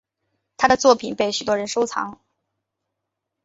[0.57, 2.19] 她的作品被许多人收藏。